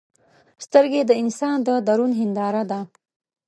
سترګې 0.65 1.01
د 1.05 1.11
انسان 1.21 1.57
د 1.67 1.69
درون 1.87 2.11
هنداره 2.19 2.63
ده 2.71 2.79